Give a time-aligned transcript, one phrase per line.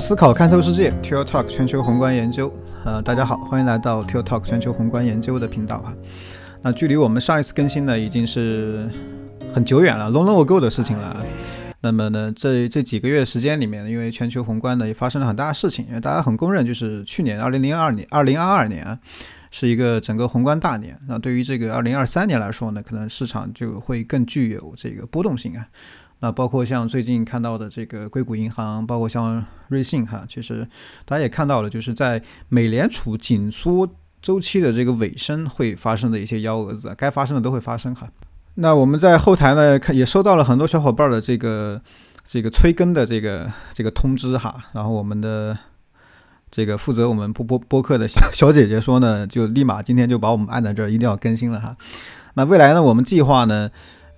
[0.00, 2.50] 思考看透世界 t i l Talk 全球宏观研究。
[2.86, 5.94] 呃，大家好，欢迎来到 t i l Talk 全球宏观研究的频道哈。
[6.62, 8.88] 那距离我们上一次更新呢，已经是
[9.52, 11.22] 很久远了，long long ago 的事情了。
[11.82, 18.98] 那么呢，这这几个月时间里面，因为全球宏观呢也发生了很大的事情，因为大家很公认，就是去年二零零二年、二零二二年啊，
[19.50, 20.98] 是一个整个宏观大年。
[21.06, 25.66] 那对于这个二零二三年来说呢，可能市场就会更具有这个波动性啊。
[26.22, 30.68] 那包括像最近看到的这个硅谷银行，包括像瑞信哈，其实
[31.06, 33.88] 大家也看到了，就是在美联储紧缩
[34.20, 38.06] 周期的这个尾声会发生的一些幺蛾子，该发生的都会发生哈。
[38.56, 41.80] 那我们在后台呢，看也收到了很多小伙伴的这个
[42.26, 45.56] 这个催更的这个这个通知哈，然后我们的
[46.50, 51.74] 这个负责我们播播播客的小小姐姐说呢，就立马今天就把我们按在这儿，一定要更新了哈。
[52.34, 53.70] 那未来呢，我们计划呢。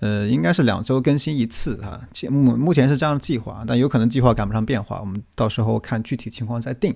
[0.02, 6.92] 呃，应该是两周更新一次哈，目目前是这样的计划，但有可能计划赶不上变化，我们到时候看具体情况再定。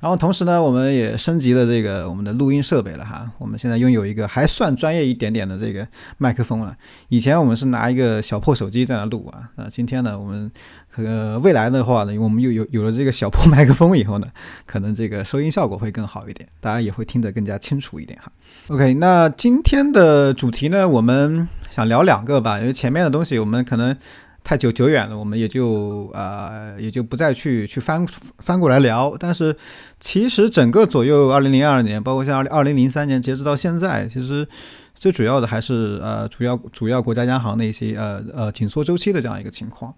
[0.00, 5.86] 然后同时呢，我们也升级了这个我们的录音设备了哈，我们现在拥有一个还算专业一点点的这个
[6.18, 6.76] 麦克风了。
[7.08, 10.50] 以前我们是拿一个小破手机在那录啊，那今天呢，我们
[10.96, 14.26] 呃未来的话呢，我们又有有了这个小破麦克风以后呢，
[14.66, 18.32] 可能这个收音效果会更好一点，大家也会听得更加清楚一点哈。
[18.68, 23.96] OK，那今天的主题呢，我们想聊两个吧，因为前面的东西我们可能
[24.44, 28.04] 太久久远了，我们也就呃也就不再去去翻
[28.38, 29.16] 翻过来聊。
[29.18, 29.56] 但是
[30.00, 34.46] 其实整个左右二零零二年，包括像二二零零三年，截止到现在，其实
[34.94, 39.94] 最主要的还是呃主要主要国家央行的一些呃呃紧缩周期的这样一个情况。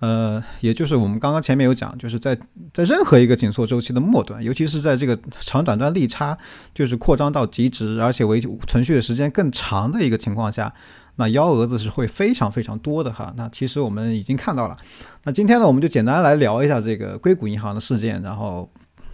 [0.00, 2.36] 呃，也就是我们刚刚前面有讲，就是在
[2.74, 6.36] 在任何一个紧缩周期的末端，尤其是在这个长短端利差
[6.74, 10.70] 就是扩张到极值，而且维存续的时间更长的一个情况下，
[11.16, 13.32] 那幺蛾子是会非常非常多的哈。
[13.36, 14.76] 那其实我们已经看到了。
[15.24, 18.70] 那今天呢，我们就简单来聊一下这个硅谷银行的事件，然后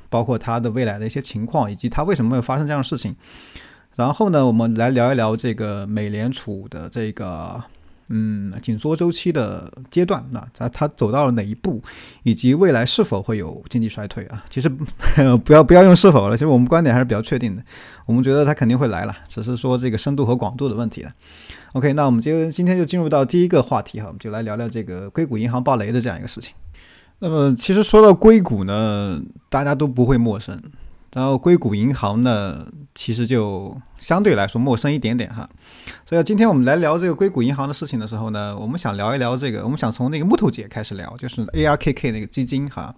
[0.08, 3.14] 包括它的未来的一些情况，以及它为什么会发生这样的事情。
[3.96, 7.62] 然后呢，我们来聊一聊这个美联储的这个。
[8.12, 11.80] 嗯，紧缩周期的阶段，那它它走到了哪一步，
[12.24, 14.44] 以及未来是否会有经济衰退啊？
[14.50, 17.62] 其实不要不要用是否了，其实我们观点还是比较确定的，
[18.06, 21.10] 我们觉得它肯定会来了，只是说这个深度和广度的问题了。
[21.74, 26.52] OK，那我们就今天就进入到第一个话题哈，我们就来聊聊这个硅谷银行暴雷的这样一个事情。
[27.20, 30.60] 那么其实说到硅谷呢，大家都不会陌生。
[31.12, 35.48] 然后硅谷银行呢，其实就相对来说陌生一点点哈。
[36.06, 42.94] 所以今天我们来聊这个硅谷银行的事情的时候呢，我们想聊一聊这个，我们想从那个木头姐开始聊，就是 ARKK 那个基金哈。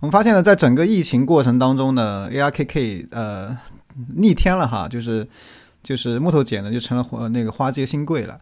[0.00, 3.58] 我们发现呢，在整个疫情过程当中呢，ARKK 呃
[4.14, 5.28] 逆天了哈，就是
[5.82, 8.38] 就是木头姐呢就成了那个花街新贵了，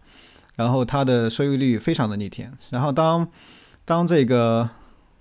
[0.55, 2.53] 然后它的收益率非常的逆天。
[2.71, 3.27] 然后当
[3.85, 4.69] 当这个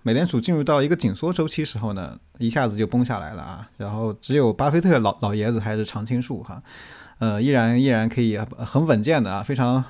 [0.08, 3.70] 美联储进入到一个紧缩周期时候呢，一下子就崩下来了啊。
[3.76, 6.64] 然后只有巴菲特老老爷子还是常青树哈，
[7.20, 9.84] 呃，依然依然可以很稳健的啊，非常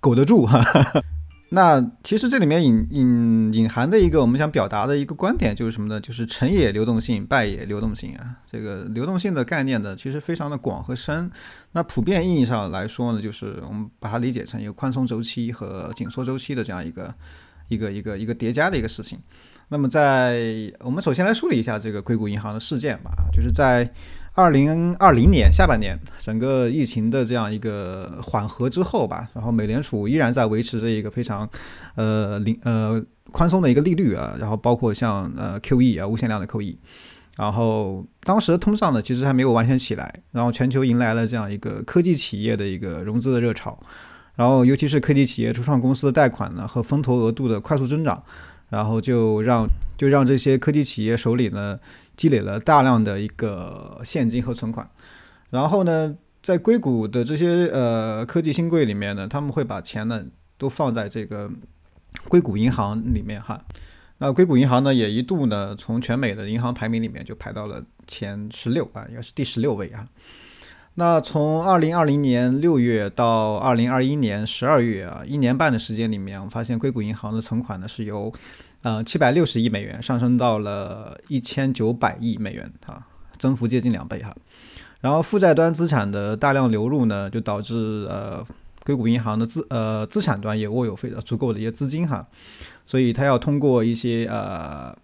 [0.00, 0.62] 苟得住哈。
[1.48, 5.98] 那其实这里面隐隐隐含的一个我们想表达的一个观点就是什么呢？
[5.98, 8.36] 就是成也流动性，败也流动性啊。
[8.44, 11.30] 这个流动性的概念呢，其实非常的广和深。
[11.72, 17.14] 那普遍意义上来说呢，就是我们把它理解成一个宽松周期和紧缩周期的这样一个
[17.68, 19.18] 一个一个一个叠加的一个事情。
[19.68, 23.90] 那么，在我们首先来梳理一下这个硅谷银行的事件吧，就是在
[24.34, 31.48] 二零二零年下半年，整个疫情的这样一个缓和之后吧，然后美联储依然在维持着一个非常
[31.94, 33.02] 呃零呃
[33.32, 36.76] 宽松的一个利率啊，然后包括像呃 QE 啊无限量的 QE，
[37.36, 43.78] 然后当时通胀呢其实还没有完全起来，然后全球迎来了这样一个科技企业的一个融资的热潮，
[44.34, 48.22] 然后尤其是科技企业初创公司的贷款呢和风投额度的快速增长。
[48.74, 51.78] 然后就让就让这些科技企业手里呢
[52.16, 54.90] 积累了大量的一个现金和存款，
[55.50, 56.12] 然后呢，
[56.42, 60.24] 在硅谷的这些呃科技新贵里面呢，他们会把钱呢
[60.58, 61.48] 都放在这个
[62.28, 63.64] 硅谷银行里面哈。
[64.18, 70.04] 那硅谷银行呢，也一度呢从全美的银行排名里面就排到了前十六啊，应该是第十六位啊。
[70.96, 78.32] 那从二零二零年六月到二零二一年十二月啊，一年半的时间里面，我发现硅谷银行的存款呢是由
[78.84, 83.04] 呃七百六十亿美元上升到了一千九百亿美元啊，
[83.36, 84.32] 增幅接近两倍哈。
[85.00, 88.46] 然后负债端资产的大量流入呢，就导致呃
[88.84, 92.24] 硅谷银行的资呃资产端也握有非常足够的一些资金哈，
[92.86, 94.96] 所以它要通过一些呃。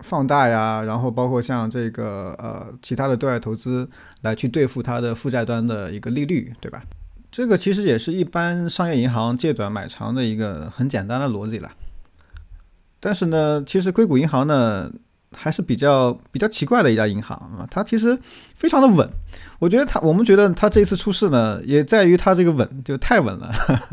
[0.00, 3.88] 放大呀，然后包括像这个呃其他的对外投资
[4.20, 6.82] 来去对付它的负债端的一个利率，对吧？
[7.32, 11.70] 这个其实也是一般商业银行借短买长的一个很简单的逻辑了。
[13.06, 14.90] 但是呢，其实硅谷银行呢
[15.32, 18.18] 还是比较比较奇怪的一家银行啊，它其实
[18.56, 19.08] 非常的稳。
[19.60, 23.52] 我觉得它，我们觉得它这次出事呢，也在于它这个稳就太稳了。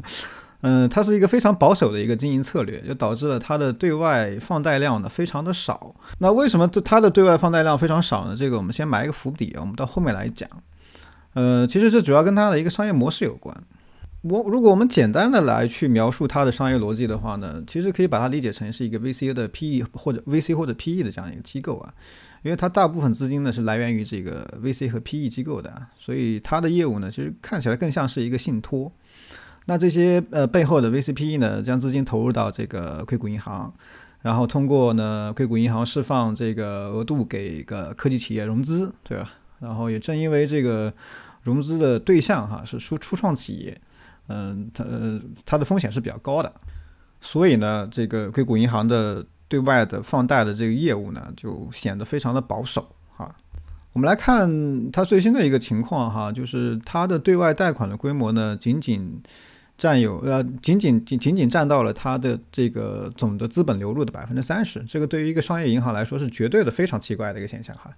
[0.66, 5.94] 嗯，它是一个非常保守的一个经营策略，就导致了它的对外放贷量呢非常的少。
[6.18, 8.36] 那为什么对它的对外放贷量非常少呢？
[8.36, 10.50] 这个我们先埋一个伏笔，我们到后面来讲。
[11.36, 13.56] 呃，其实这主要跟它的一个商业模式有关。
[14.24, 21.94] 我如果我们简单的来去描述它的商业逻辑的话呢，其实可以把它理解成是一个 VC 的 PE 或者 VC 或者 PE 的这样一个机构啊，
[22.42, 28.90] 因为它大部分资金呢是来源于这个 VC 和 PE 机构的，所以它的业务呢其实看起来更像是一个信托。
[29.66, 33.74] 那这些呃背后的 VCPE 呢，将资金投入到这个硅谷银行，
[34.22, 39.32] 然后通过呢硅谷银行释放这个额度给一个科技企业融资，对吧？
[39.60, 40.94] 然后也正因为这个
[41.42, 43.82] 融资的对象哈是初初创企业，
[44.28, 44.84] 嗯，它
[45.46, 46.52] 它的风险是比较高的，
[47.22, 53.36] 所以呢，这个硅谷银行的对外的放贷的这个业务呢，就显得非常的保守哈。
[53.94, 59.22] 我们来看它最新的一个情况哈，就是它的对外贷款的规模呢，仅仅。
[59.76, 67.92] 占有呃，仅仅仅仅仅占到了它的这个总的资本流入的百分之三十，这个对于一个商业银行来说是绝对的非常奇怪的一个现象哈。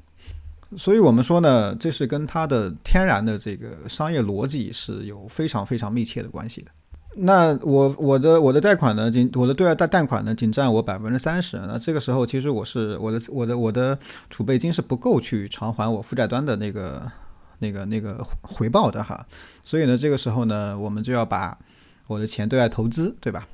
[0.78, 6.72] 所以我们说呢，这是跟它的天然的这个商业逻辑是有非常非常密切的关系的。
[7.18, 11.58] 那我我的我的贷款呢，仅我的对外贷贷款呢，仅占我百分之三十。
[11.68, 13.98] 那这个时候其实我是我的我的我的
[14.30, 17.12] 储备金是不够去偿还我负债端的那个。
[17.60, 19.26] 那个那个回报的哈，
[19.64, 21.58] 所以呢，这个时候呢，我们就要把
[22.06, 23.48] 我的钱对外投资，对吧？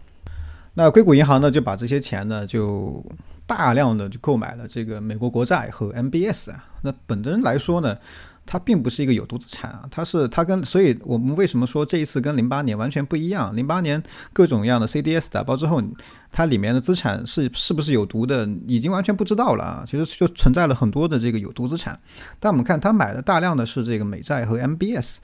[0.74, 3.06] 那硅谷银行呢，就把这些钱呢，就
[3.56, 6.66] 大量的就购买了这个美国国债和 MBS 啊。
[6.84, 7.98] 那本身来说呢。
[8.44, 13.56] 它并不是一个有毒资产啊，它是它跟，所以我们为什么说这一次跟零八年完全不一样？
[13.56, 14.02] 零八年
[14.34, 15.82] 各种各样的 CDS 打包之后，
[16.32, 19.84] 它里面的资产是是不是有毒的，已经完全不知道了啊。
[19.86, 21.98] 其实就存在了很多的这个有毒资产，
[22.40, 25.18] 但我们看他买的大量的是这个美债和 MBS，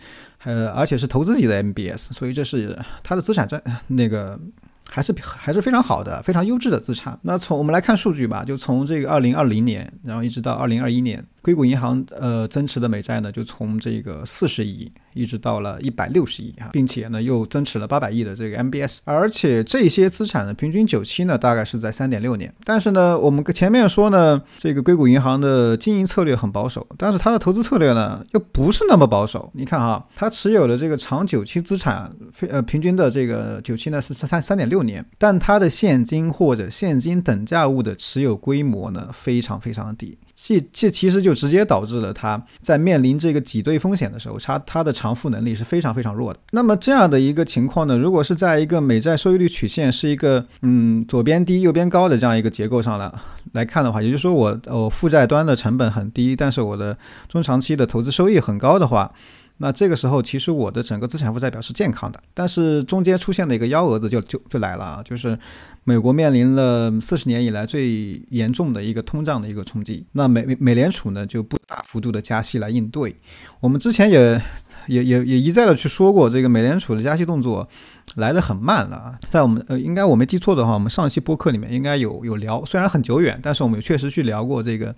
[0.44, 4.40] 呃，而且是投资级的 MBS，所以这是它的资产占那个。
[4.90, 7.18] 还是还是非常好的，非常优质的资产。
[7.22, 14.92] 那从我们来看数据吧，就从这个二零二零年，然后一直到二零二一年，硅谷银行呃增持的美债呢，就从这个四十亿。
[15.14, 22.54] 一直到了一百六十亿啊，并且呢又增持了八百亿的这个 MBS，而且这些资产的平均久期呢大概是在三点六年。
[22.64, 29.50] 但是呢，我们前面说呢，这个硅谷银行的经营策略很保守，但是它的投资策略呢又不是那么保守。
[29.56, 40.16] 你看哈，它持有的这个长久期资产，非呃平均的这个久期呢是三三点六年，但它的现金或者现金等价物的持有规模呢非常非常的低。
[40.40, 46.40] 这这其实就直接导致了他在面临这个挤兑风险的时候，他他的偿付能力是非常非常弱的。
[46.52, 53.12] 那么这样的一个情况呢，如果是在一个美债收益率曲线是一个嗯左边低右边高的这样一个结构上来
[53.54, 56.96] 来看的话，也就是说我我负债端的成本很低，但是我的
[57.28, 59.12] 中长期的投资收益很高的话。
[59.60, 65.38] 那这个时候，其实我的整个资产负债表是健康的，但是中间出现了一个幺蛾子，就就就来了啊，就是
[65.84, 70.06] 美国面临了四十年以来最严重的一个通胀的一个冲击。
[70.12, 73.16] 那美美联储呢就不大幅度的加息来应对。
[73.60, 74.42] 我们之前也
[74.88, 77.68] 也也也一再的去说过，这个美联储的加息动作
[78.16, 79.18] 来得很慢了。
[79.28, 84.96] 在我们呃，应该我没记错的话，我们上一期播客里面应该有有聊，虽然很久远，但是我们确实去聊过这个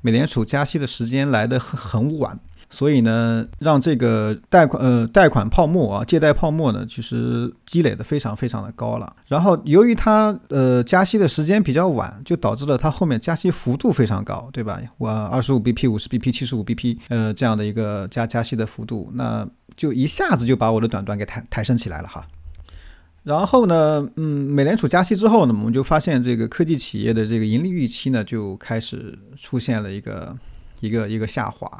[0.00, 2.38] 美联储加息的时间来得很很晚。
[2.70, 9.16] 所以呢，让这个贷款呃贷款泡沫啊，借贷泡沫呢，其实积累的非常非常的高了。
[9.26, 14.78] 然后由于它呃加息的时间比较晚，就导致了它后面加息幅度非常高，对吧？
[14.98, 22.26] 我二十五 BP、五十 BP、七十五 BP，呃这样的一个加加息的幅度，那就一下子就把我的短端给抬抬升起来了哈。
[23.24, 30.36] 然后呢，嗯，美联储加息之后呢，我们就发现这个科技企业的这个盈利预期呢就开始出现了一个。
[30.80, 31.70] 一个一个下滑，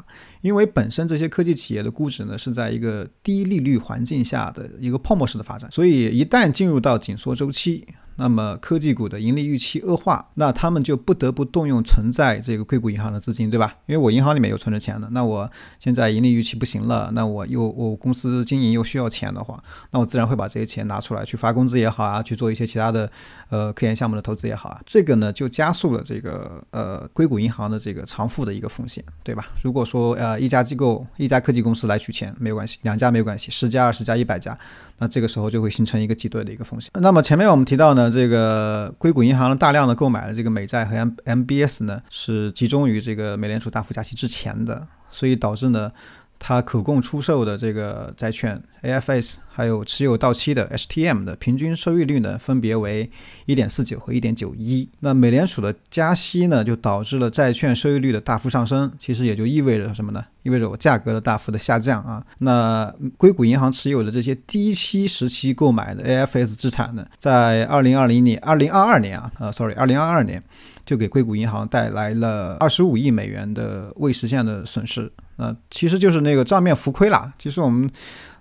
[0.41, 7.87] 因为本身这些科技企业的估值呢是在一个低利率环境下的一个泡沫式的发展，所以一旦进入到紧缩周期。
[8.19, 13.73] 那么科技股的盈利预期恶化，那他们就不得不动用存在这个硅谷银行的资金，对吧？
[13.85, 15.49] 因为我银行里面有存着钱的，那我
[15.79, 23.09] 现在盈利预期不行了，那我又我公司经营又需要钱的话，那我自然会把这些钱拿出来去发工资也好啊，去做一些其他的
[23.49, 29.47] 呃科研项目的投资也好啊，这个呢就加速了这个呃硅谷银行的这个偿付的一个风险，对吧？
[29.63, 34.57] 如果说呃一家机构一家科技公司来取钱没有关系，两家没有关系，十家二十家一百家，
[34.99, 36.91] 那这个时候就会形成一个挤兑的一个风险。
[36.95, 38.09] 那么前面我们提到呢。
[38.09, 45.91] 这个硅谷银行的大量的购买的这个美债和 M MBS 呢，是集中于这个美联储大幅加息之前的，所以导致呢。
[46.39, 53.11] 它可供出售的这个债券 AFS，还有持有到期的 HTM 的平均收益率呢，分别为
[53.47, 54.87] 1.49和1.91。
[55.01, 60.25] 那美联储的加息呢，就导致了债券收益率的大幅上升，其实也就意味着什么呢？
[60.43, 62.25] 意味着我价格的大幅的下降啊。
[62.37, 70.43] 那硅谷银行持有的这些低息时期购买的 AFS 资产呢，在2020年、2022年啊，呃，sorry，2022 年。
[70.85, 77.33] 就给硅谷银行带来了二十五亿美元的未实现的损失，呃其实就是那个账面浮亏啦。
[77.39, 77.89] 其实我们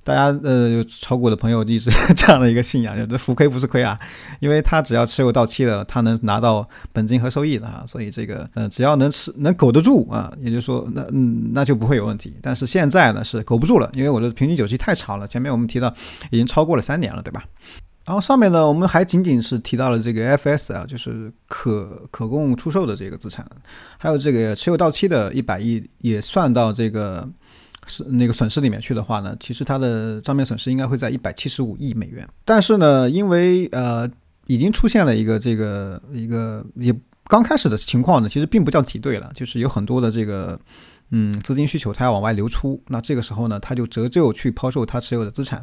[0.05, 3.99] 大家呃有炒股的朋友一直 这样的一个信仰，就是浮亏不是亏啊，
[4.41, 12.35] 因为他只要持有到期了，他能拿到本金和收益的啊，所以这个呃只要能持能苟得住啊，也就是说那嗯那就不会有问题。
[12.43, 15.95] 但是现在呢是苟不住了，因为我的平均久期太长了，前面我们提到
[16.31, 17.45] 已经超过了三年了，对吧？
[18.09, 23.47] 然后上面呢，我们还仅仅是提到了这个 FS 啊，就是可可供出售的这个资产，
[23.99, 27.29] 还有这个持有到期的一百亿也算到这个
[27.87, 32.27] 是那个损失里面去的话呢，其实它的账面损失应该会在一百七十五亿美元。
[32.47, 34.09] 但是呢，因为呃
[34.47, 36.91] 已经出现了一个这个一个也
[37.25, 40.59] 刚开始的情况呢，其实并不叫挤兑了，就是有很多的这个
[41.11, 45.63] 嗯资金需求它要往外流出，那这个时候呢，它就折旧去抛售它持有的资产。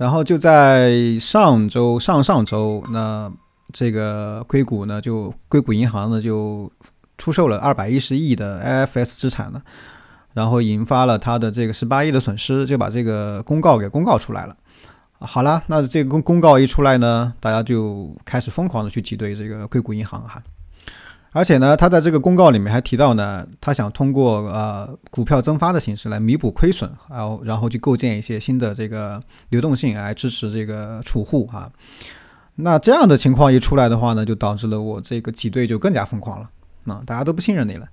[0.00, 3.30] 然后就在上周、上上周，那
[3.70, 6.72] 这个硅谷呢，就硅谷银行呢就
[7.18, 9.60] 出售了二百一十亿的 IFS 资产呢，
[10.32, 14.56] 然后引发了它的这个十八亿的损失，就把这个公告给公告出来了。
[15.18, 20.42] 好了，那这个公公告一出来呢，大家就开始疯狂的去挤兑这个硅谷银行哈。
[21.32, 31.70] 而且呢，他在这个公告里面还提到呢，他想通过呃股票增发的形式来弥补亏损，然后然后去构建一些新的这个流动性来支持这个储户啊。
[32.56, 36.50] 那这样的情况一出来的话呢，就导致了我这个挤兑就更加疯狂了，
[36.92, 37.86] 啊，大家都不信任你了，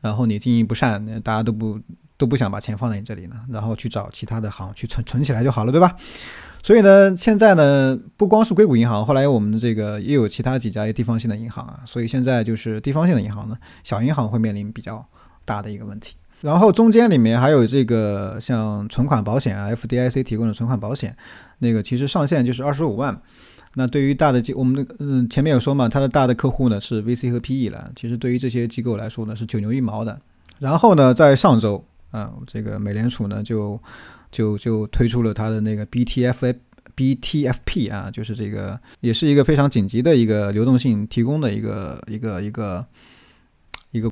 [0.00, 1.78] 然后你经营不善，大家都不
[2.18, 5.94] 都不想把钱放在你这里呢，然后去找其他的行去存存起来就好了，对吧？
[6.62, 15.02] 所以呢，现在呢，不光是硅谷银行，后来我们的这个也有其他几家地方性的银行啊，所以现在就是地方性的银行呢，小银行会面临比较
[15.46, 16.16] 大的一个问题。
[16.42, 21.16] 然后中间里面还有这个像存款保险啊，FDIC 提供的存款保险，
[21.60, 23.18] 那个其实上限就是二十五万。
[23.74, 30.20] 那对于大的机，我们的嗯前面有说嘛，它的大的客户呢是 VC 和 PE 了，其实对于这些机构来说呢是九牛一毛的。
[30.58, 33.80] 然后呢，在上周啊，这个美联储呢就。
[34.30, 36.54] 就就推出了它的那个 BTF
[36.96, 42.84] BTFP 啊，就是这个也是一个非常紧急的一个流动性提供的一个一个一个
[43.92, 44.10] 一个。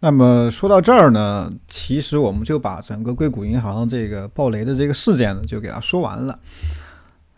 [0.00, 6.38] 那么说到这儿呢，其实我们就把整个硅谷银行这个暴雷的这个事件呢，就给它说完了。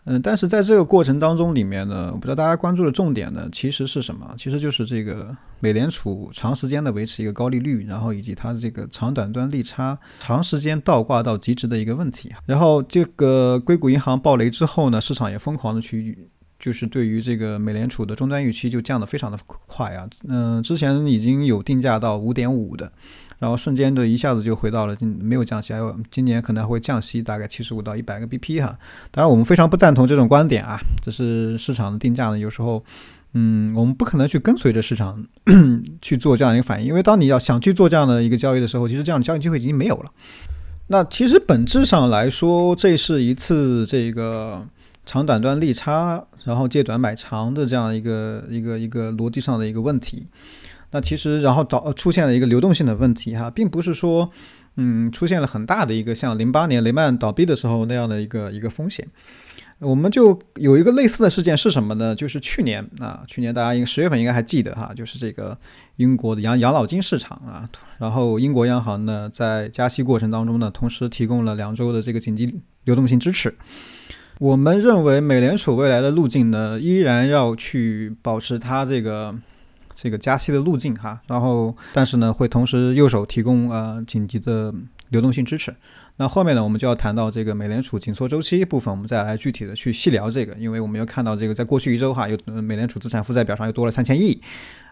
[0.05, 4.33] 嗯，但是在这个过程当中里面呢，我不知道大家关注的重点呢，其实是什么？
[4.35, 12.31] 其实就是这个美联储长时间的维持一个高利率，然后以及它的这个长短端利差长时间倒挂到极值的一个问题。
[12.47, 16.27] 然后这个硅谷银行暴雷之后呢，市场也疯狂的去，
[16.59, 20.09] 就是对于这个美联储的终端预期就降得非常的快啊。
[20.27, 22.91] 嗯，之前已经有定价到五点五的。
[23.41, 28.77] 然后瞬间的一下子就回到了没有降息，还有今年可能还会降息大概七十五到一百个 BP 哈。
[29.09, 32.83] 当然我们非常不赞同这种观点啊，这是市场的定价呢，有时候，
[33.33, 35.25] 嗯，我们不可能去跟随着市场
[36.03, 40.11] 去做这样一个反应，因为当你要想去做这样的一个交易的时候，其实这样的交易机会已经没有了。
[40.89, 44.63] 那其实本质上来说，这是一次这个
[45.03, 50.27] 长短端利差，然后借短买长的这样一个一个一个逻辑上的一个问题。
[50.91, 54.29] 那其实，然后导出现了一个流动性的问题哈，并不是说，
[54.75, 59.07] 嗯，出现了很大的一个像零八年雷曼倒闭的时候那样的一个一个风险。
[59.79, 62.13] 我们就有一个类似的事件是什么呢？
[62.13, 65.57] 就是去年啊，去年大家应十月份应该还记得哈，就是这个
[65.95, 67.67] 英国的养养老金市场啊，
[67.97, 73.55] 然后英国央行呢在加息过程当中呢，同时提供了两周的这个紧急流动性支持。
[74.37, 79.33] 我们认为美联储未来的路径呢，依然要去保持它这个。
[80.01, 84.73] 这个加息的路径哈，然后但是呢会同时右手提供呃紧急的
[85.09, 85.71] 流动性支持。
[86.17, 94.41] 那后面呢我们就要谈到这个美联储紧缩周期部分，我们再来具体的去细聊这个，因为我们要看到这个在过去一周哈，又美联储资产负债表上又多了三千亿，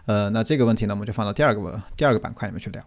[0.06, 2.80] 呃，那这个问题呢我们就放到第二个第二个板块里面去聊。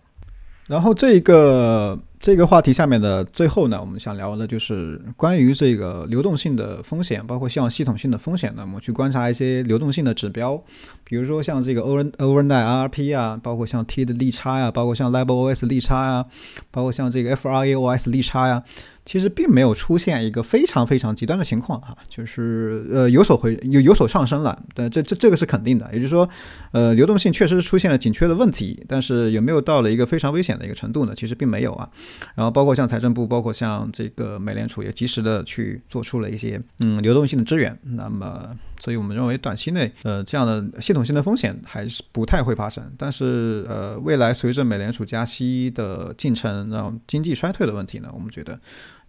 [0.68, 10.64] 然后这个这个话题下面的最后呢，我们想聊的就是关于这个流动性的风险，包括像系统性的风险呢，我们去观察一些流动性的指标，
[11.04, 16.26] 比如说像这个 over overnight RRP 啊，包括像 T 的利差呀，包括像 LIBOR-OS 利差呀，
[16.72, 18.64] 包括像这个 FRA-OS 利差呀。
[19.06, 26.28] 其实并没有出现一个非常非常极端的情况啊，就是呃有所回有有所上升了，但这这这个是肯定的，也就是说，
[26.72, 31.14] 呃流动性确实是出现了紧缺的问题，但是有没有到了一个非常危险的一个程度呢？
[31.16, 31.90] 其实并没有啊。
[32.36, 38.58] 然后包括像财政部，包括像这个美联储也及时的去做出了一些嗯流动性的支援，那么。
[38.80, 42.84] 所以我们认为短期内，呃，这样的系统性的风险还是不太会发生。
[42.98, 48.60] 但是，呃，未来随着美联储加息的进程，然后经济衰退的问题呢，我们觉得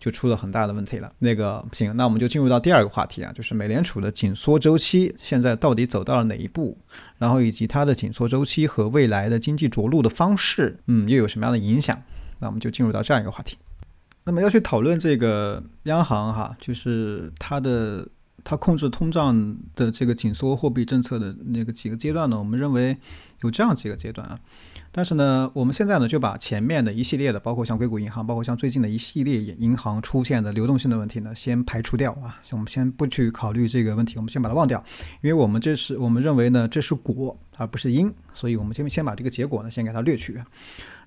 [0.05, 1.11] 就出了很大的问题了。
[1.19, 6.77] 那个行，那我们就进入到第二个话题啊，就是美联储的紧缩周期现在到底走到了哪一步，
[7.17, 11.99] 然后以及它的紧缩周期和未来的经济着陆的方式，嗯，又有什么样的影响？
[12.39, 13.57] 那我们就进入到这样一个话题。
[14.25, 18.07] 那么要去讨论这个央行哈，就是它的。
[18.47, 22.39] 它控制通胀的这个紧缩货币政策的那个几个阶段呢？
[22.39, 22.95] 我们认为
[23.41, 24.39] 有这样几个阶段啊。
[24.97, 32.41] 但是呢，我们现在呢就把前面的一系列的，包括像硅谷银行，包括像最近的一系列银行出现的流动性的问题呢，先排除掉啊。
[32.53, 34.81] 我们先不去考虑这个问题，我们先把它忘掉，
[35.21, 40.41] 因为我们这是我们认为呢这是果而不是因，所以我们先先把这个结果呢先给它略去。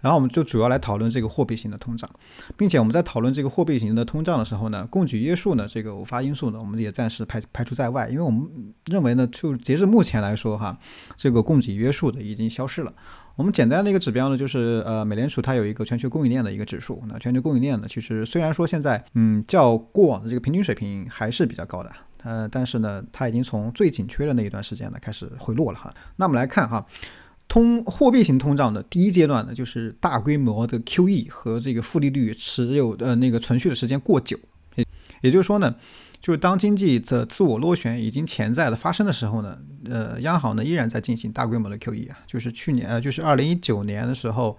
[0.02, 2.10] 然后我们就主要来讨论这个货币型的通胀，
[2.58, 8.46] 并且我们在讨论这个货币型的通胀的时候呢，供给约束呢这个偶发因素呢，我们也暂时排排除在外，因为我们
[8.88, 10.78] 认为呢，就截至目前来说哈，
[11.16, 12.94] 这个供给约束的已经消失了。
[13.38, 21.92] 我们简单的一个指标呢，就是呃，美联储它有一个全球供应链的一个指数，那全球供应链呢，其实虽然说现在嗯较过往的这个平均水平还是比较高的，
[22.24, 25.94] 呃，但是呢，它已经从最紧缺的那一段时间呢开始回落了哈。
[26.16, 26.86] 那我们来看哈。
[27.50, 34.38] 通货币型通胀的第一阶段呢，就是大规模的 QE 和这个负利率持有的那个存续的时间过久，
[35.22, 35.76] 也就是说呢，
[36.22, 39.58] 就是当经济的自我螺旋已经潜在的发生的时候呢，
[39.90, 44.58] 呃，央行呢依然在进行大规模的 QE 啊，就是去年呃，就是二零一九年的时候，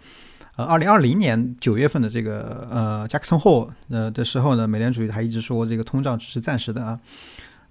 [0.57, 6.99] 呃，二零二零年九月份的这个呃 Jackson Hole 呃的时候呢，美联储还一直说这个通胀只是暂时的啊，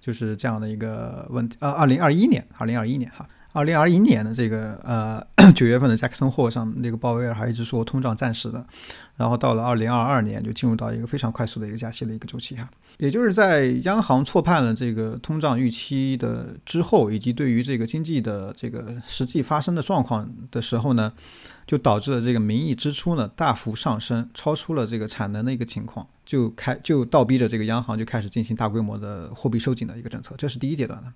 [0.00, 3.28] 就是这样的一个问题呃，二零二一年，二零二一年哈。
[3.58, 5.20] 二零二一年的这个呃
[5.52, 8.64] 九月份的 Jackson Hole 上那个鲍威尔还一直说通胀暂时的，
[9.16, 21.12] 然后到了二零二二年就进入到一个非常快速的一个加息的一个周期哈，也就是在央行错判了这个通胀预期的之后，以及对于这个经济的这个实际发生的状况的时候呢，
[21.66, 31.12] 就导致了这个名义支出呢大幅上升，超出了这个产能的一个情况，就开就倒逼着这个央行就开始进行大规模的货币收紧的一个政策，这是第一阶段的。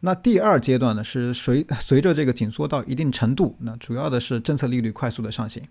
[0.00, 5.62] 那第二阶段呢，是随 随着这个紧缩到一定程度，那主要的是政策利率快速的上行，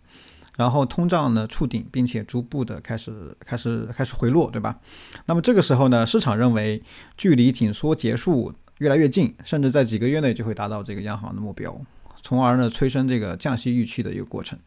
[0.58, 4.78] 然后通胀呢触顶，并且逐步的开始开始开始回落，对吧？
[5.26, 6.82] 那么这个时候呢，市场认为
[7.16, 11.80] 距离紧缩结束越来越近，甚至在几个月内就会达到这个央行的目标，
[12.22, 14.60] 从而呢催生这个降息预期的一个过程。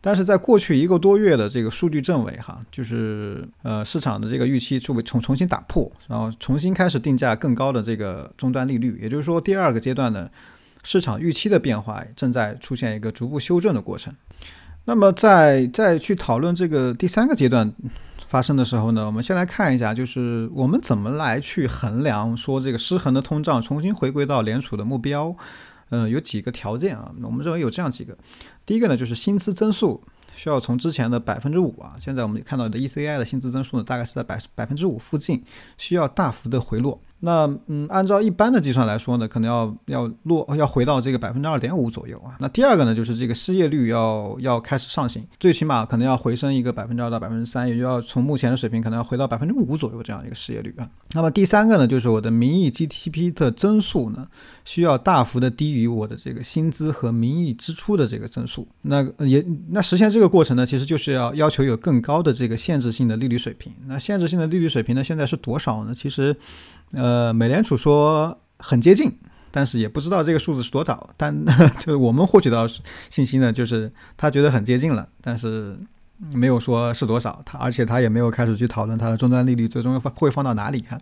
[0.00, 10.28] 但是在过去一个多月的这个数据证伪哈，就是呃市场的这个预期就被重重新打破，然后重新开始定价更高的这个终端利率，也就是说第二个阶段呢，
[10.84, 14.14] 市场预期的变化正在出现一个逐步修正的过程。
[14.84, 17.72] 那么在再去讨论这个第三个阶段
[18.28, 25.34] 发生的时候呢，我们先来看一下，就是我们怎么来去衡量说这个失衡的通胀重新回归到联储的目标。
[25.90, 28.16] 嗯，有几个条件啊，我们认为有这样几个。
[28.66, 30.02] 第一个呢，就是薪资增速
[30.34, 35.42] 需要从之前的百分之五啊，现在我们看到的 ECI 的薪资增速呢，大概是在百百分之五附近，
[35.78, 37.00] 需要大幅的回落。
[37.20, 42.36] 那嗯，按照一般的计算来说呢，可能要要落要回到这个百分之二点五左右啊。
[42.38, 50.86] 那第二个呢，就是这个失业率要要开始上行，最起码可能要回升一个百分之二到百分之三，也就要从目前的水平可能要回到百分之五左右这样一个失业率啊。
[51.12, 54.28] 那么第三个呢，就是我的名义 GDP 的增速呢，
[54.66, 58.68] 需要大幅的低于我的这个薪资和名义支出的这个增速。
[58.82, 63.72] 那也那实现这个过程呢，其实就是要要求有更高的这个限制性的利率水平。
[63.86, 65.94] 那限制性的利率水平呢，现在是多少呢？
[65.94, 66.36] 其实。
[66.92, 69.12] 呃，美联储说很接近，
[69.50, 71.10] 但是也不知道这个数字是多少。
[71.16, 71.44] 但
[71.78, 72.66] 就是我们获取到
[73.10, 75.78] 信息呢，就是他觉得很接近了，但是
[76.32, 77.42] 没有说是多少。
[77.44, 80.82] 他而且他也没有开始去讨论它的终端利率最终会放到哪里。
[80.88, 80.98] 哈，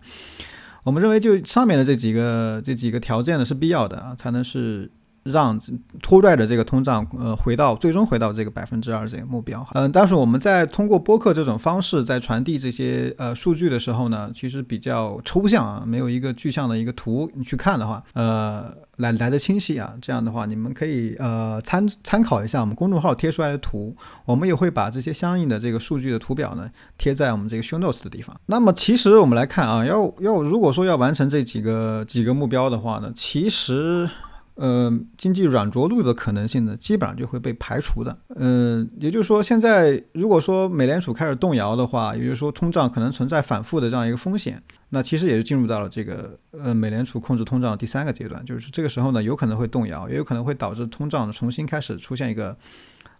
[0.82, 4.90] 我们认为就上面的这几个这几个条件呢是必要的啊，才能是
[5.24, 5.58] 让
[6.02, 9.66] 拖拽的这个通胀，呃，回到最终回到这个百分之二这个目标。
[9.72, 19.94] 嗯，但是我们在通过播客这种方式在传递这些呃数据的时候呢，其实比较抽象啊，没有一个具象的一个图你去看的话，呃，来来的清晰啊。
[20.02, 28.38] 这样的话，你们可以呃参参考一下我们公众号贴出来的图，我们也会把这些相应的这个数据的图表呢贴在我们这个 show notes 的地方。
[28.46, 34.10] 那么其实我们来看啊，要要如果说要完成这几个几个目标的话呢，其实。
[34.56, 38.16] 呃，经济软着陆的可能性呢，基本上就会被排除的。
[38.36, 52.56] 嗯，也就是说，现在如果说美联储开始动摇的话，也就是说通胀可能存在反复的这样一个风险，那其实也就进入到了这个呃美联储控制通胀的第三个阶段，就是这个时候呢，有可能会动摇，也有可能会导致通胀重新开始出现一个。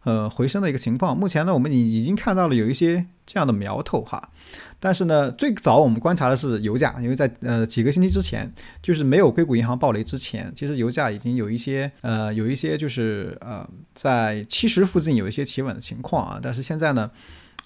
[0.05, 1.17] 呃，回升的一个情况。
[1.17, 4.31] 目前呢，我们已已经看到了有一些这样的苗头哈。
[4.79, 8.51] 但是呢，最早我们观察的是油价，因为在呃几个星期之前，
[8.83, 16.41] 就是没有硅谷银行暴雷之前，其实油价已经有一些呃有一些就是呃在七十附近有一些企稳的情况啊。
[16.43, 17.11] 但是现在呢。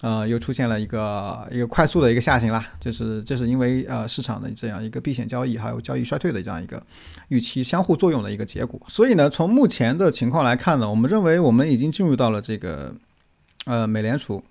[0.01, 6.81] 呃，又出现了一个一个快速的一个下行啦，就是这是因为呃市场的这样一个避险交易，还有交易衰退的这样一个
[7.27, 8.79] 预期相互作用的一个结果。
[8.87, 12.95] 所以呢，从目前的情况来看呢，我们认为我们已经进入到了这个
[13.65, 14.41] 呃美联储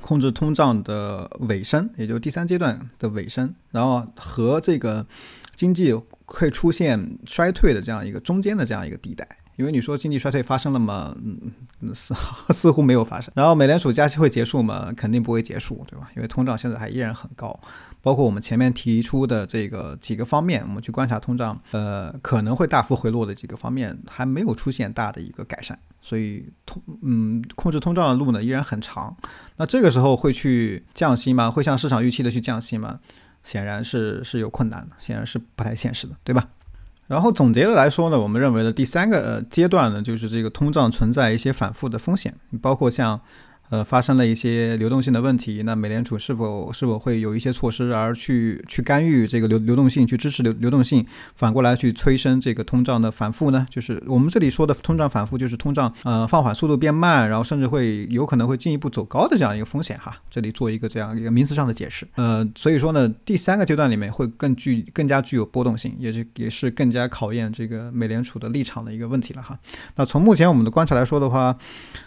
[0.00, 5.06] 控制通胀的尾声，也就第三阶段的尾声，然后和这个
[5.54, 5.94] 经济
[6.26, 9.24] 会出现衰退的这样一个中间的这样一个地带。
[9.60, 11.14] 因为你说经济衰退发生了吗？
[11.22, 12.14] 嗯，似
[12.48, 13.30] 似乎没有发生。
[13.36, 14.90] 然后美联储加息会结束吗？
[14.96, 16.10] 肯定不会结束，对吧？
[16.16, 17.58] 因为通胀现在还依然很高。
[18.00, 25.78] 包括我们前面提出的这个几个方面，我们去观察通胀，呃，可能会大幅回落的几个方面，还没有出现大的一个改善。
[26.00, 29.14] 所以通，嗯，控制通胀的路呢依然很长。
[29.58, 31.50] 那这个时候会去降息吗？
[31.50, 32.98] 会像市场预期的去降息吗？
[33.44, 36.48] 显然是是有困难的，显然是不太现实的，对吧？
[37.10, 43.20] 然后总结的来说呢，我们认为的第三个呃阶段呢，就是这个通胀存在一些反复的风险，包括像。
[43.70, 51.06] 呃，发生了一些流动性的问题，那美联储是否是否会有一些措施而去去干预这个流流动性，去支持流流动性，
[51.36, 53.64] 反过来去催生这个通胀的反复呢？
[53.70, 60.16] 就是我们这里说的通胀反复，就是通胀呃放缓速度变慢，然后甚至会有可能会进一步走高的这样一个风险哈。
[60.28, 62.04] 这里做一个这样一个名词上的解释。
[62.16, 69.56] 呃，所以说呢，第三个阶段里面会更具更加具有波动性，也是也是更加考验这个美联储的立场的一个问题了哈。
[69.94, 71.56] 那从目前我们的观察来说的话，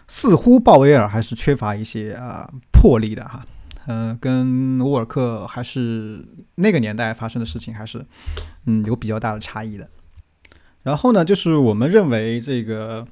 [0.10, 1.53] 似乎鲍威尔还是缺。
[1.54, 3.46] 缺乏一些啊魄力的哈，
[3.86, 8.04] 嗯，跟沃尔克还是那个年代发生的事情还是
[8.66, 9.88] 嗯有比较大的差异的。
[10.82, 13.06] 然后呢，就是我们认为这个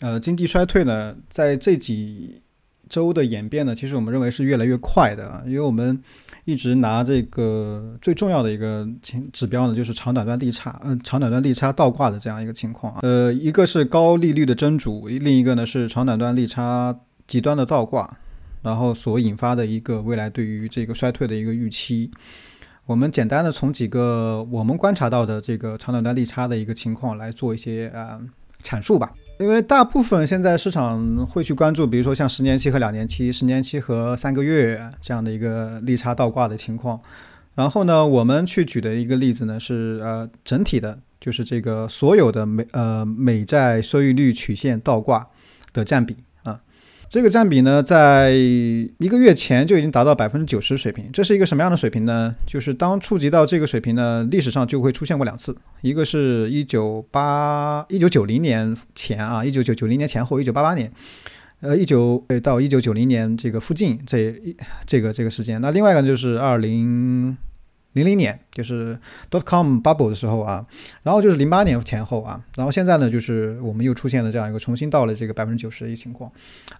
[0.00, 2.42] 呃经济衰退呢，在这几
[2.90, 5.98] 周的演变呢，其实我们认为是越来越快的，因为我们
[6.44, 16.94] 一直拿这个最重要的一个情指标呢，就是长短端利差，嗯，长短端利差倒挂的这样一个情况啊，呃，一个是高利率的真主，另一个呢是长短端利差。
[17.28, 18.18] 极端的倒挂，
[18.62, 22.10] 然后所引发的一个未来对于这个衰退的一个预期，
[22.86, 28.20] 我们简单的从几个我们观察到的这个长短端利差的一个情况来做一些呃
[28.64, 29.12] 阐述吧。
[29.38, 37.00] 因为大部分现在市场会去关注，比如说像十年期和两年期、十年期和三个月这样的一个利差倒挂的情况。
[37.54, 45.28] 然后呢，我们去举的一个例子呢是呃整体的，就是这个所有的美呃美债收益率曲线倒挂
[45.72, 46.16] 的占比。
[47.08, 51.10] 这个占比呢，在一个月前就已经达到百分之九十水平。
[51.10, 52.34] 这是一个什么样的水平呢？
[52.46, 60.92] 就是当触及到这个水平呢，历史上就会出现过两次，一个是一九八一九九零年前啊，一九九九零年前后，一九八八年，
[61.60, 65.58] 呃，一九到一九九零年这个附近这一这个这个时间。
[65.62, 67.34] 那另外一个就是二零。
[67.98, 68.96] 零零年就是
[69.30, 70.64] dot com bubble 的时候啊，
[71.02, 76.30] 然后就是零八年前后啊，然后现在呢，就是我们又出现了这样一个重新到了这个百分之九十的一个情况，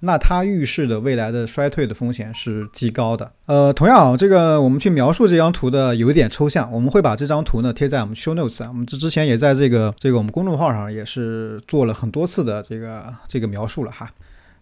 [0.00, 3.32] 那它预示的未来的衰退的风险是极高的。
[3.46, 14.10] 呃，同样，这个我们去描述这张图的有一点抽象，我们会把这张图呢贴在我们 show notes 啊，我们之之前也在这个这个我们公众号上也是做了很多次的这个这个描述了哈。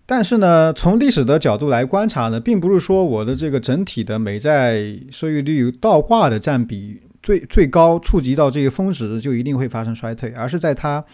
[0.09, 11.05] 但是呢，从历史的角度来观察呢，并不是说我的这个整体的美债收益率倒挂的占比最最高触及到这个峰值就一定会发生衰退，而是在它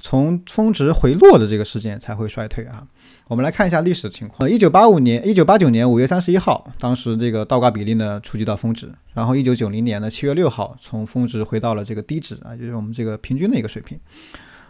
[0.00, 2.86] 从峰值回落的这个时间才会衰退啊。
[3.26, 4.48] 我们来看一下历史情况。
[4.48, 13.98] 一九八五年、一九八九年五月三十一号，当时这个倒挂比例呢触及到峰值，然后一九九零年的七月六号从峰值回到了这个低值啊，就是我们这个平均的一个水平，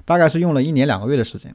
[0.06, 1.54] 大概是用了一年两个月的时间。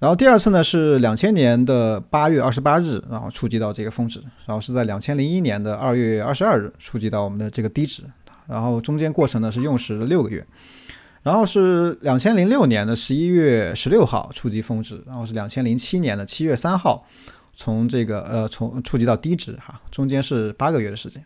[0.00, 8.02] 然后第二次呢是两千年的八月二十八日，然后触及到这个峰值，然后是在两千零一年的二月二十二日触及到我们的这个低值，
[8.46, 10.44] 然后中间过程呢是用时六个月，
[11.22, 17.06] 然后是两千零六年的十一月十六号触及峰值，然后是两千零七年的七月三号
[17.54, 21.24] 从这个呃从触及到低值哈，中间是八个月的时间。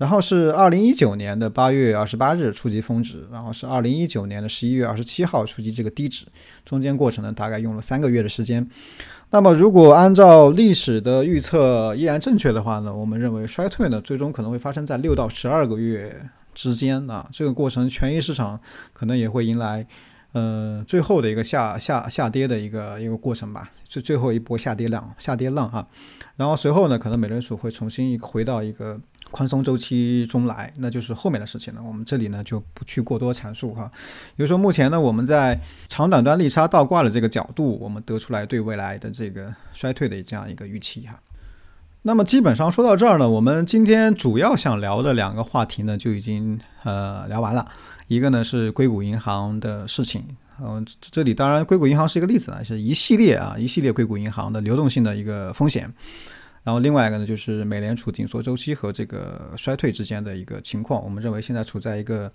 [0.00, 6.24] 然后是二零一九年的八月二十八日触及峰值，然后是二零一九年的十一月二十七号触及这个低值，
[6.64, 8.66] 中间过程呢大概用了三个月的时间。
[9.28, 16.18] 那么如果按照历史的预测依然正确的话呢，我们认为衰退呢最终可能会发生在六到十二个月
[16.54, 18.58] 之间啊，这个过程权益市场
[18.94, 19.86] 可能也会迎来
[20.32, 25.86] 呃最后的一个下下下跌的一个一个过程吧，最最后一波下跌浪下跌浪哈，
[26.36, 28.98] 然后随后呢可能美联储会重新回到一个。
[29.30, 31.82] 宽松周期中来，那就是后面的事情了。
[31.82, 33.90] 我们这里呢就不去过多阐述哈。
[34.36, 41.18] 比如说，目前呢我们在长短端利差倒挂的这个角度，我们得出来对未来的这个衰退的这样一个预期哈。
[42.02, 47.70] 那么基本上说到这儿呢，我们今天主要想聊的两个话题呢就已经呃聊完了。
[48.08, 50.24] 一个呢是硅谷银行的事情，
[50.60, 55.92] 嗯，这里当然硅谷银行是一个例子啊，是一系列啊一系列硅谷银行的流动性的一个风险。
[56.62, 61.02] 然后另外一个呢，就是美联储紧缩周期和这个衰退之间的一个情况。
[61.02, 62.30] 我们认为现在处在一个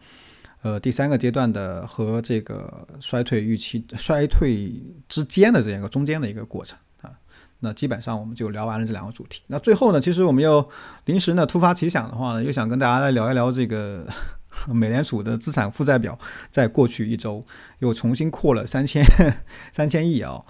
[0.64, 4.74] 呃第三个阶段的和这个衰退预期衰退
[5.08, 7.12] 之间的这样一个中间的一个过程啊。
[7.60, 9.44] 那基本上我们就聊完了这两个主题。
[9.46, 10.68] 那最后呢，其实我们又
[11.06, 14.08] 临时呢突发奇想的话呢，又想跟大家来聊一聊这个
[14.74, 16.18] 美联储的资产负债表，
[16.50, 17.46] 在过去一周
[17.80, 19.04] 又重新扩了三千
[19.72, 20.44] 三千亿啊。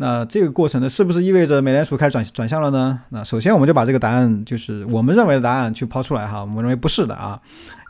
[0.00, 2.98] 那这个过程呢，是不是意味着美联储开始转转向了呢？
[3.10, 6.40] 那首先我们就把这个答案，就是我们认为的答案去抛出来哈。
[6.40, 7.38] 我们认为不是的啊，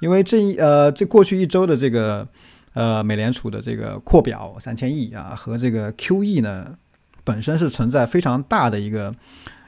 [0.00, 2.26] 因为这一呃这过去一周的这个
[2.72, 6.74] 呃美联储的这个扩表三千亿啊和这个 QE 呢
[7.22, 9.14] 本身是存在非常大的一个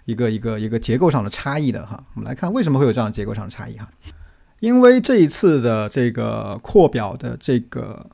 [0.04, 2.02] 一个一个一个结构上的差异的哈。
[2.14, 3.88] 我们来看为什么会有这样结构上的差异哈？
[4.58, 8.04] 因为这一次的这个扩表的这个。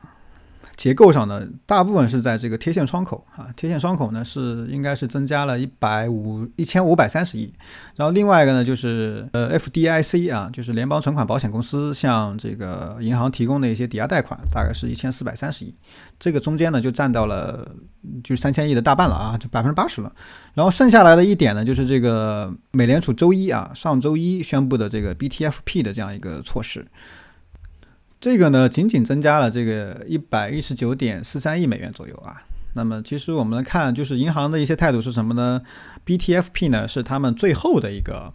[0.79, 7.53] 结构上呢，大部分是在这个贴现窗口啊，贴现窗口呢是应该是增加了一百五一千五百三十亿，
[7.97, 15.75] 然后另外一个呢就是呃 FDIC 啊，就是联邦存款保险公司向这个银行提供的一些抵押贷款，大概是一千四百三十亿，
[16.17, 17.69] 这个中间呢就占到了
[18.23, 20.13] 就是三千亿的大半了啊，就百分之八十了，
[20.55, 26.87] 然后剩下来的一点呢就是这个美联储周一啊上周一宣布的这个 BTFP 的这样一个措施。
[28.21, 32.43] 这个呢，仅仅增加了这个一百一十九点四三亿美元左右啊。
[32.75, 35.63] 那么，其实我们来看，就是银行的一些态度是什么呢
[36.05, 38.33] ？BTFP 呢是他们最后的一个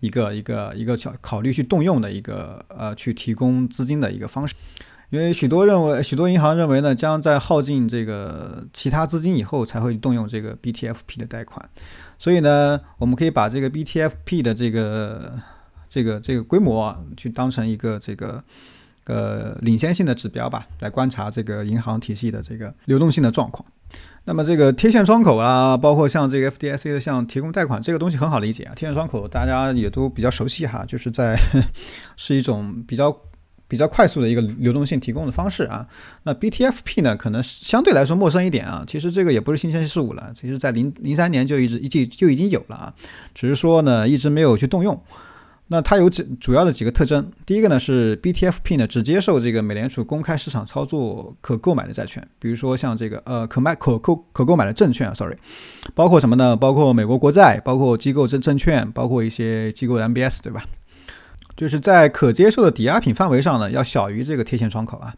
[0.00, 4.54] 一个一个一个考考虑去动用的一个呃去提供资金的一个方式。
[5.10, 11.68] 因为许多认为，许多银行认为呢，将在耗尽这个其他资金以后才会动用这个 BTFP 的贷款。
[12.18, 15.38] 所以呢，我们可以把这个 BTFP 的这个
[15.88, 18.42] 这个这个规模啊去当成一个这个。
[19.08, 23.66] 呃，领先性的指标吧，来观察这个银行体系的这个流动性的状况。
[24.26, 28.74] 那么这个贴现窗口啊，包括像这个 FDIC 的像提供贷款，这个东西很好理解啊。
[28.76, 31.34] 贴现窗口大家也都比较熟悉哈，就是在
[32.18, 33.16] 是一种比较
[33.66, 35.88] 比较快速的一个流动性提供的方式啊。
[36.24, 38.84] 那 BTFP 呢，可能相对来说陌生一点啊。
[38.86, 42.94] 其实这个也不是新鲜事物了，其实在零零三年就一直一就就已经有了啊，
[43.34, 45.02] 只是说呢一直没有去动用。
[45.70, 55.36] 那它有几主要的几个特征，第一个呢是 BTFP 呢只接受这个美联储公开市场操作可购买的债券，比如说像这个呃可卖可购可购买的证券啊，sorry，
[55.94, 56.56] 包括什么呢？
[56.56, 60.64] 包括美国国债，包括机构证证券，包括一些机构的 MBS，对吧？
[61.54, 65.14] 就是在可接受的抵押品范围上呢，要小于这个贴现窗口啊。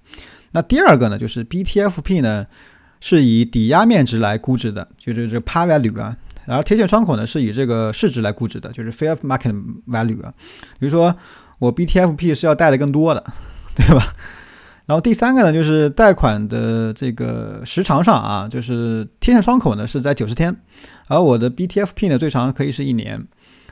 [0.51, 2.45] 那第二个呢，就是 BTFP 呢
[2.99, 6.17] 是以抵押面值来估值的，就是这个 par value 啊。
[6.51, 9.55] 而贴现窗口呢，是以这个市值来估值的，就是 fair market
[9.87, 10.35] value 啊。
[10.79, 11.15] 比如说，
[11.59, 13.25] 我 BTFP 是要贷的更多的，
[13.77, 14.13] 对吧？
[14.87, 20.55] 然后第三个呢，就是贷款的这个时长上啊，就是贴现窗口呢是在九十天，
[21.07, 23.25] 而我的 BTFP 呢最长可以是一年。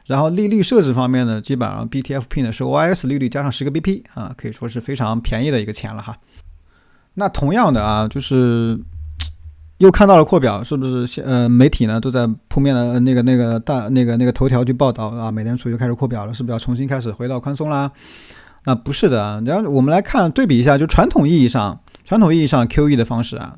[0.07, 6.17] 然后利率设置方面呢，基本上 BTFP 呢是 OIS 利率加上十个 BP 啊，可以说是非常便宜的一个钱了哈。
[7.15, 8.79] 那同样的啊，就是。
[9.79, 11.21] 又看到了扩表，是不是？
[11.23, 17.91] 呃，媒体呢都在扑面的那个、那个大、那个、那个头条去报道啊，美联储又开始扩表了，是不是要重新开始回到宽松啦？
[18.65, 19.43] 啊，不是的。
[19.47, 23.57] 然后我们来看对比一下，就传统意义上、传统意义上 QE 的方式啊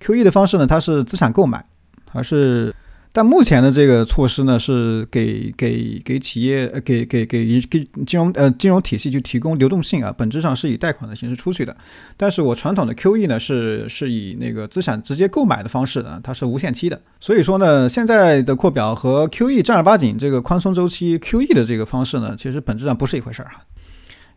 [0.00, 1.64] ，QE 的方式呢，它是资产购买，
[2.12, 2.74] 还是？
[3.12, 11.76] 但目前的这个措施呢，是给给给企业呃给给给给金融呃金融体系去提供流动性啊，本质上是以贷款的形式出去的。
[12.16, 17.00] 但是我传统的 QE 呢，是是以那个资产直接购买的方式啊，它是无限期的。
[17.18, 23.64] 所以说呢，现在的扩表和 QE 正儿八经这个宽松周期 QE 的这个方式呢，其实本质上不是一回事儿啊。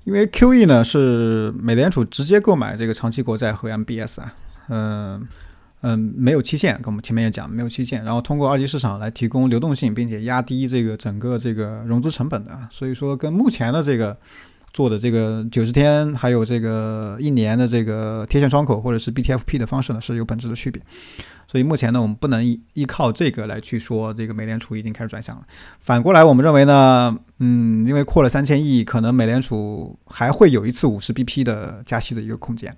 [0.05, 4.33] 因为 QE 呢是美联储直接购买这个长期国债和 MBS 啊，
[4.69, 5.27] 嗯
[5.83, 14.17] 嗯，没有期限，跟我们前面也讲没有期限，然后通过二级市场来提供流动性，并且压低这个整个这个融资成本的，所以说跟目前的这个
[14.71, 20.81] 做的这个九十天还有这个一年的这个贴现窗口或者是 BTFP 的方式呢是有本质的区别。
[21.49, 25.43] 所以目前呢，我们不能依依靠这个来去说这个美联储已经开始转向了。
[25.79, 32.75] 反过来，我们认为呢，嗯，因为扩了三千亿，可能美联储还会有一次五十 BP 的加息的一个空间。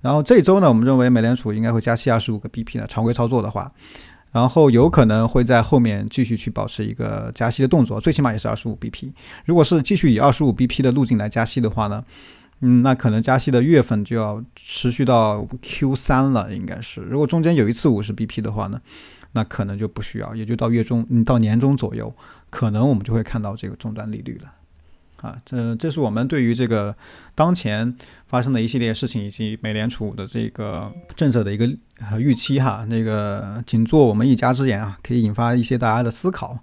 [0.00, 3.70] 然后这周呢，我们认为美联储应该会加息二十五个 BP 呢，常规操作的话，
[4.32, 9.12] 然后有可能会在后面继续去保持一个加息的动作，最起码也是二十五 BP。
[9.44, 12.04] 如果是继续以二十五 BP 的路径来加息的话呢？
[12.60, 17.00] 嗯，那可能加息的月份就要持续到 Q 三了，应该是。
[17.02, 18.80] 如果中间有一次五十 BP 的话呢，
[19.30, 22.12] 那可能就不需要，也就到月中，嗯，到年中左右，
[22.50, 24.50] 可能我们就会看到这个终端利率了。
[25.22, 26.94] 啊，这这是我们对于这个
[27.34, 27.94] 当前
[28.26, 31.66] 发生的一系列事情以及美联储的这个政策的一个
[32.18, 32.84] 预期哈。
[32.88, 36.58] 那个仅做我们一家之言啊，可以引发一些大家的思考。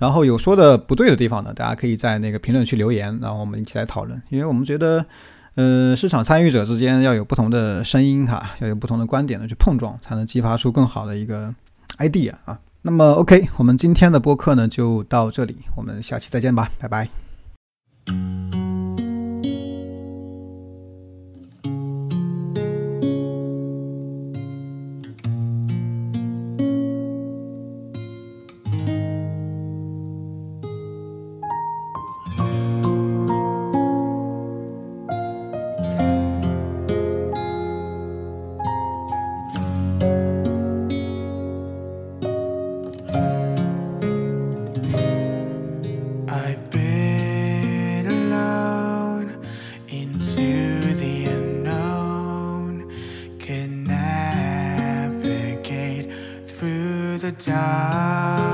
[0.00, 4.20] 然后有说的不对的地方呢，大家可以在那个评论区留言，然后我们一起来讨论。
[4.28, 5.06] 因为我们觉得，
[5.54, 11.54] 呃，市场参与者之间要有不同的声音哈，要有不同的观点呢去碰撞，才能激发出更好的一个
[11.98, 12.58] idea 啊。
[12.82, 17.23] 那么 OK，我们今天的播客呢就到这里，我们下期再见吧，拜拜。
[18.06, 18.63] Thank you.
[57.34, 58.53] time.